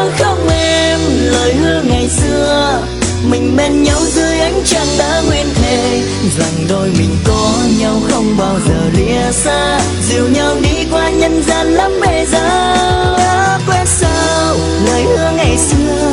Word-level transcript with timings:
nhớ 0.00 0.10
không 0.18 0.48
em, 0.48 1.00
lời 1.32 1.54
hứa 1.54 1.82
ngày 1.82 2.08
xưa. 2.08 2.82
Mình 3.24 3.56
bên 3.56 3.82
nhau 3.82 4.00
dưới 4.14 4.40
ánh 4.40 4.62
trăng 4.64 4.86
đã 4.98 5.22
nguyên 5.26 5.46
thề, 5.54 6.02
rằng 6.38 6.66
đôi 6.68 6.88
mình 6.98 7.16
có 7.24 7.52
nhau 7.78 8.00
không 8.10 8.36
bao 8.38 8.58
giờ 8.68 8.90
lìa 8.92 9.32
xa. 9.32 9.80
Dìu 10.08 10.28
nhau 10.28 10.56
đi 10.62 10.86
qua 10.92 11.10
nhân 11.10 11.42
gian 11.46 11.66
lắm 11.66 11.92
bề 12.00 12.26
giá 12.26 12.76
quên 13.66 13.86
sao 13.86 14.56
lời 14.86 15.02
hứa 15.02 15.32
ngày 15.36 15.58
xưa. 15.58 16.12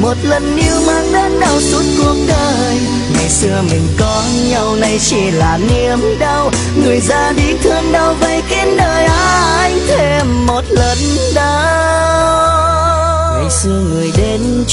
Một 0.00 0.16
lần 0.22 0.56
yêu 0.56 0.80
mang 0.86 1.12
đến 1.12 1.40
đau 1.40 1.60
suốt 1.60 1.82
cuộc 1.98 2.16
đời, 2.28 2.78
ngày 3.14 3.28
xưa 3.28 3.62
mình 3.70 3.88
có 3.98 4.22
nhau 4.50 4.76
nay 4.76 4.98
chỉ 5.00 5.30
là 5.30 5.58
niềm 5.68 6.18
đau. 6.18 6.50
Người 6.76 7.00
ra 7.00 7.32
đi 7.36 7.54
thương 7.62 7.92
đau 7.92 8.14
vây 8.20 8.42
kín 8.48 8.76
đời 8.76 9.04
anh 9.04 9.78
thêm 9.88 10.46
một 10.46 10.62
lần 10.70 10.98
đau? 11.34 11.79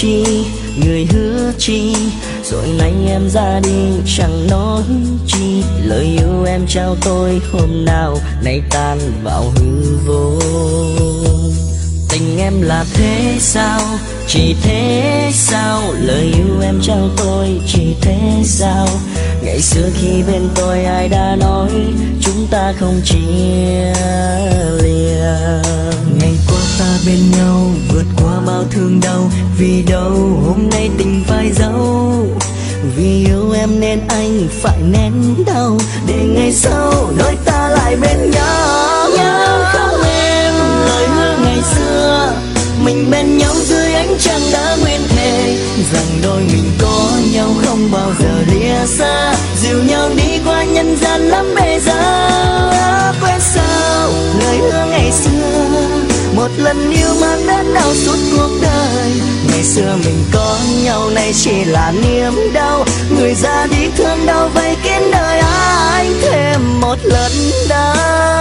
Chi, 0.00 0.24
người 0.84 1.06
hứa 1.10 1.52
chi. 1.58 1.96
Rồi 2.50 2.68
nay 2.78 2.92
em 3.08 3.30
ra 3.30 3.60
đi, 3.64 4.12
chẳng 4.16 4.46
nói 4.50 4.82
chi. 5.26 5.62
Lời 5.84 6.04
yêu 6.04 6.44
em 6.46 6.66
trao 6.66 6.96
tôi 7.00 7.40
hôm 7.52 7.84
nào, 7.84 8.18
nay 8.42 8.62
tan 8.70 8.98
vào 9.24 9.52
hư 9.56 9.96
vô. 10.06 10.32
Tình 12.08 12.38
em 12.38 12.62
là 12.62 12.84
thế 12.94 13.36
sao, 13.40 13.80
chỉ 14.26 14.54
thế 14.62 15.30
sao? 15.34 15.82
Lời 16.00 16.32
yêu 16.34 16.60
em 16.62 16.80
trao 16.82 17.08
tôi 17.16 17.60
chỉ 17.66 17.94
thế 18.00 18.18
sao? 18.44 18.88
Ngày 19.42 19.60
xưa 19.60 19.90
khi 19.94 20.22
bên 20.26 20.48
tôi 20.54 20.84
ai 20.84 21.08
đã 21.08 21.36
nói, 21.40 21.70
chúng 22.20 22.46
ta 22.50 22.72
không 22.80 23.00
chia 23.04 23.92
lìa. 24.82 25.62
Ngày 26.20 26.34
qua 26.48 26.60
ta 26.78 26.98
bên 27.06 27.30
nhau 27.30 27.55
thương 28.70 29.00
đau 29.00 29.30
vì 29.58 29.82
đâu 29.82 30.40
hôm 30.46 30.68
nay 30.70 30.90
tình 30.98 31.24
phải 31.26 31.52
dấu. 31.52 32.26
Vì 32.96 33.26
yêu 33.26 33.52
em 33.52 33.80
nên 33.80 34.00
anh 34.08 34.48
phải 34.62 34.78
nén 34.82 35.12
đau 35.46 35.78
để 36.06 36.24
ngày 36.24 36.52
sau 36.52 37.10
đôi 37.18 37.36
ta 37.44 37.68
lại 37.68 37.96
bên 37.96 38.30
nhau. 38.30 39.08
Nhớ 39.16 39.64
không 39.72 40.02
em, 40.02 40.54
lời 40.88 41.06
hứa 41.08 41.36
ngày 41.44 41.58
xưa, 41.74 42.32
mình 42.84 43.10
bên 43.10 43.38
nhau 43.38 43.54
dưới 43.64 43.94
ánh 43.94 44.14
trăng 44.18 44.40
đã 44.52 44.76
nguyên 44.82 45.00
thề 45.08 45.56
rằng 45.92 46.20
đôi 46.22 46.40
mình 46.40 46.70
có 46.78 47.10
nhau 47.32 47.48
không 47.64 47.90
bao 47.92 48.12
giờ 48.20 48.42
lìa 48.52 48.86
xa. 48.86 49.34
Dìu 49.62 49.78
nhau 49.82 50.10
đi 50.16 50.40
qua 50.46 50.64
nhân 50.64 50.85
lần 56.58 56.90
yêu 56.90 57.08
mà 57.20 57.36
đến 57.46 57.74
đau 57.74 57.94
suốt 57.94 58.16
cuộc 58.36 58.50
đời. 58.62 59.12
Ngày 59.50 59.62
xưa 59.64 59.96
mình 60.04 60.24
có 60.32 60.58
nhau, 60.84 61.10
nay 61.10 61.32
chỉ 61.34 61.64
là 61.64 61.92
niềm 62.02 62.32
đau. 62.52 62.84
Người 63.10 63.34
ra 63.34 63.66
đi 63.70 63.88
thương 63.96 64.26
đau 64.26 64.48
vây 64.54 64.76
kín 64.82 65.10
đời 65.12 65.38
anh 65.38 66.14
thêm 66.22 66.80
một 66.80 66.96
lần 67.02 67.32
đau? 67.68 68.35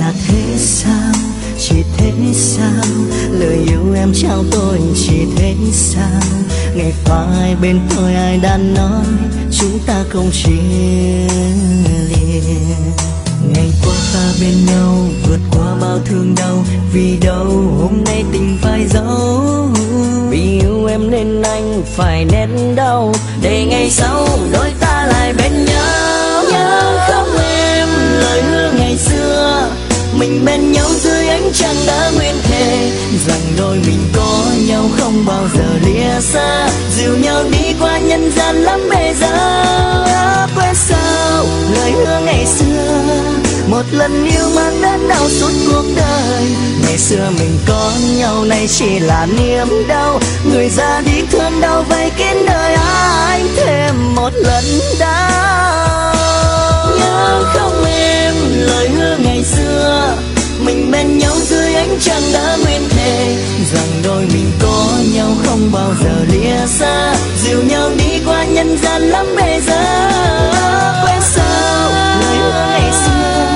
Là 0.00 0.12
thế 0.26 0.56
sao? 0.58 1.12
Chỉ 1.58 1.74
thế 1.96 2.12
sao? 2.34 2.84
Lời 3.30 3.58
yêu 3.66 3.94
em 3.94 4.12
trao 4.14 4.44
tôi 4.50 4.80
chỉ 4.94 5.18
thế 5.36 5.54
sao? 5.72 6.20
Ngày 6.74 6.92
phải 7.04 7.56
bên 7.62 7.80
tôi 7.96 8.14
ai 8.14 8.38
đã 8.38 8.56
nói, 8.56 9.04
chúng 9.50 9.78
ta 9.86 10.04
không 10.08 10.30
chia 10.30 11.26
lìa. 12.08 12.40
Ngày 13.54 13.72
qua 13.84 13.94
ta 14.14 14.32
bên 14.40 14.66
nhau, 14.66 15.06
vượt 15.28 15.40
qua 15.50 15.76
bao 15.80 15.98
thương 16.04 16.34
đau, 16.34 16.64
vì 16.92 17.16
đâu 17.16 17.46
hôm 17.80 18.04
nay 18.04 18.24
tình 18.32 18.58
phải 18.62 18.86
giấu 18.88 19.68
vì 20.30 20.60
yêu 20.60 20.86
em 20.86 21.10
nên 21.10 21.42
anh 21.42 21.82
phải 21.96 22.24
nén 22.24 22.76
đau, 22.76 23.14
để 23.42 23.66
ngày 23.66 23.90
sau 23.90 24.28
đôi 24.52 24.70
mình 34.00 34.08
có 34.16 34.44
nhau 34.66 34.90
không 34.98 35.24
bao 35.26 35.48
giờ 35.54 35.78
lìa 35.84 36.20
xa. 36.20 36.68
Dìu 36.96 37.16
nhau 37.16 37.44
đi 37.52 37.74
qua 37.80 37.98
nhân 37.98 38.30
gian 38.36 38.56
lắm 38.56 38.80
bề 38.90 39.14
giá 39.20 40.46
quên 40.56 40.74
sao 40.74 41.44
lời 41.74 41.92
hứa 41.92 42.20
ngày 42.24 42.46
xưa, 42.46 43.02
một 43.68 43.82
lần 43.90 44.24
yêu 44.24 44.48
mang 44.56 44.82
đến 44.82 45.08
đau 45.08 45.28
suốt 45.28 45.52
cuộc 45.66 45.84
đời. 45.96 46.44
Ngày 46.86 46.98
xưa 46.98 47.30
mình 47.38 47.58
có 47.68 47.92
nhau, 48.18 48.44
nay 48.44 48.66
chỉ 48.68 48.98
là 48.98 49.26
niềm 49.38 49.68
đau. 49.88 50.20
Người 50.44 50.68
ra 50.68 51.00
đi 51.00 51.22
thương 51.30 51.60
đau 51.60 51.84
vây 51.88 52.10
kín 52.10 52.46
đời, 52.46 52.74
anh 53.28 53.48
thêm 53.56 54.14
một 54.14 54.30
lần 54.34 54.64
đau. 55.00 56.14
Nhớ 56.98 57.44
không 57.54 57.84
em 57.84 58.34
lời 58.52 58.88
hứa 58.88 59.16
ngày 59.18 59.44
xưa, 59.44 60.16
mình 60.60 60.90
bên 60.90 61.18
nhau 61.18 61.34
dưới 61.48 61.74
ánh 61.74 61.98
trăng 62.00 62.22
đã 62.32 62.56
nguyên 62.62 62.69
nhân 68.60 68.76
gian 68.82 69.02
lắm 69.02 69.26
bề 69.36 69.60
giờ. 69.66 69.82
Quên 71.04 71.20
sao 71.22 71.90
lời 72.20 72.38
ngày 72.52 72.92
xưa. 72.92 73.48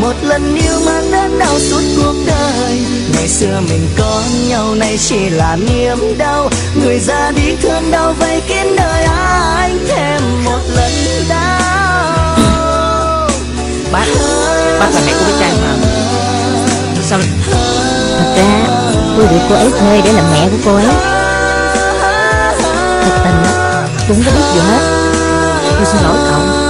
Một 0.00 0.12
lần 0.22 0.54
yêu 0.54 0.80
mang 0.86 1.10
đến 1.12 1.38
đau 1.38 1.58
suốt 1.58 1.80
cuộc 1.96 2.14
đời. 2.26 2.84
Ngày 3.14 3.28
xưa 3.28 3.60
mình 3.68 3.86
có 3.98 4.22
nhau, 4.48 4.74
nay 4.74 4.98
chỉ 4.98 5.30
là 5.30 5.56
niềm 5.56 6.18
đau. 6.18 6.50
Người 6.82 6.98
ra 6.98 7.30
đi 7.30 7.56
thương 7.62 7.90
đau 7.90 8.12
vây 8.12 8.40
kín 8.48 8.76
đời 8.76 9.04
anh 9.04 9.78
thêm 9.88 10.44
một 10.44 10.60
lần 10.76 10.92
đau. 11.28 13.28
Bác 13.92 14.06
bác 14.80 14.88
là 14.94 15.00
mẹ 15.06 15.12
của 15.12 15.24
bé 15.26 15.32
trang 15.40 15.56
mà. 15.62 15.74
Sao 17.02 17.18
Thật 18.18 18.34
ra, 18.36 18.60
tôi 19.16 19.26
bị 19.26 19.36
cô 19.48 19.54
ấy 19.54 19.70
thuê 19.70 20.00
để 20.04 20.12
làm 20.12 20.24
mẹ 20.32 20.48
của 20.50 20.58
cô 20.64 20.74
ấy. 20.74 20.86
Thật 23.02 23.20
tình 23.24 23.53
chúng 24.08 24.22
cái 24.24 24.34
biết 24.34 24.40
gì 24.54 24.60
hết 24.60 24.80
Tôi 25.76 25.84
xin 25.84 26.02
lỗi 26.02 26.18
cậu. 26.30 26.63